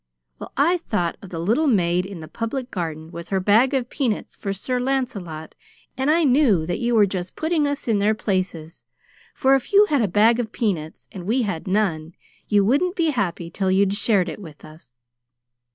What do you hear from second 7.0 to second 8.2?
just putting us in their